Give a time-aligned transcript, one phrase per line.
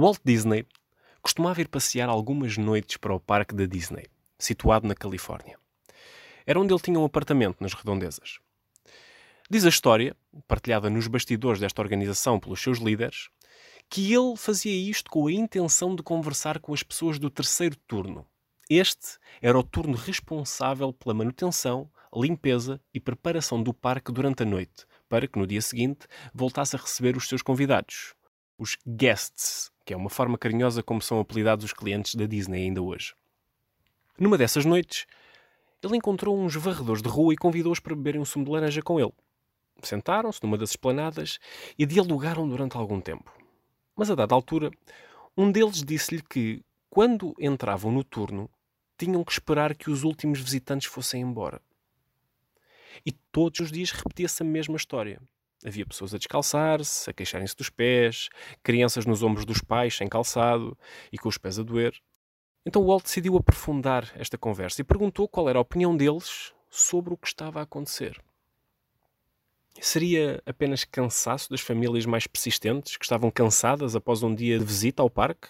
[0.00, 0.64] Walt Disney
[1.20, 4.06] costumava ir passear algumas noites para o parque da Disney,
[4.38, 5.58] situado na Califórnia.
[6.46, 8.38] Era onde ele tinha um apartamento nas redondezas.
[9.50, 10.16] Diz a história,
[10.48, 13.28] partilhada nos bastidores desta organização pelos seus líderes,
[13.90, 18.26] que ele fazia isto com a intenção de conversar com as pessoas do terceiro turno.
[18.70, 24.86] Este era o turno responsável pela manutenção, limpeza e preparação do parque durante a noite,
[25.10, 28.14] para que no dia seguinte voltasse a receber os seus convidados,
[28.56, 32.80] os guests, que é uma forma carinhosa como são apelidados os clientes da Disney ainda
[32.80, 33.12] hoje.
[34.16, 35.04] Numa dessas noites,
[35.82, 39.00] ele encontrou uns varredores de rua e convidou-os para beberem um sumo de laranja com
[39.00, 39.12] ele.
[39.82, 41.40] Sentaram-se numa das esplanadas
[41.76, 43.32] e dialogaram durante algum tempo.
[43.96, 44.70] Mas a dada altura,
[45.36, 48.48] um deles disse-lhe que, quando entravam no turno,
[48.96, 51.60] tinham que esperar que os últimos visitantes fossem embora.
[53.04, 55.20] E todos os dias repetia-se a mesma história.
[55.64, 58.30] Havia pessoas a descalçar-se, a queixarem-se dos pés,
[58.62, 60.76] crianças nos ombros dos pais sem calçado
[61.12, 61.94] e com os pés a doer.
[62.64, 67.16] Então Walt decidiu aprofundar esta conversa e perguntou qual era a opinião deles sobre o
[67.16, 68.22] que estava a acontecer.
[69.80, 75.02] Seria apenas cansaço das famílias mais persistentes que estavam cansadas após um dia de visita
[75.02, 75.48] ao parque?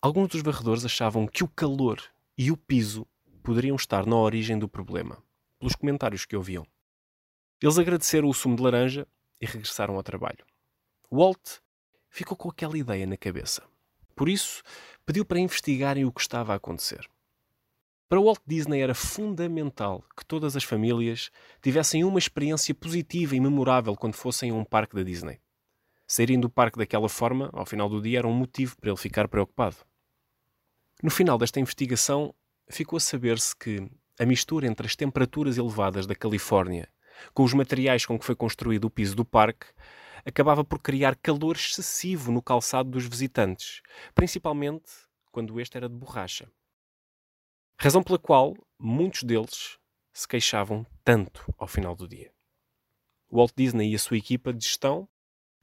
[0.00, 2.02] Alguns dos varredores achavam que o calor
[2.36, 3.06] e o piso
[3.42, 5.22] poderiam estar na origem do problema,
[5.58, 6.66] pelos comentários que ouviam.
[7.62, 9.06] Eles agradeceram o sumo de laranja
[9.40, 10.44] e regressaram ao trabalho.
[11.08, 11.60] Walt
[12.10, 13.62] ficou com aquela ideia na cabeça.
[14.16, 14.62] Por isso,
[15.06, 17.08] pediu para investigarem o que estava a acontecer.
[18.08, 21.30] Para Walt Disney era fundamental que todas as famílias
[21.62, 25.40] tivessem uma experiência positiva e memorável quando fossem a um parque da Disney.
[26.06, 29.28] Saírem do parque daquela forma, ao final do dia, era um motivo para ele ficar
[29.28, 29.76] preocupado.
[31.02, 32.34] No final desta investigação,
[32.68, 33.88] ficou a saber-se que
[34.18, 36.91] a mistura entre as temperaturas elevadas da Califórnia
[37.34, 39.66] com os materiais com que foi construído o piso do parque,
[40.24, 43.82] acabava por criar calor excessivo no calçado dos visitantes,
[44.14, 44.90] principalmente
[45.30, 46.48] quando este era de borracha.
[47.78, 49.78] Razão pela qual muitos deles
[50.12, 52.30] se queixavam tanto ao final do dia.
[53.30, 55.08] Walt Disney e a sua equipa de gestão,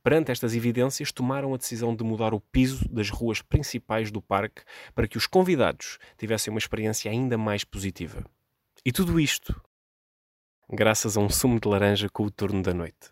[0.03, 4.63] perante estas evidências, tomaram a decisão de mudar o piso das ruas principais do parque
[4.95, 8.25] para que os convidados tivessem uma experiência ainda mais positiva.
[8.84, 9.62] E tudo isto
[10.72, 13.09] graças a um sumo de laranja com o turno da noite.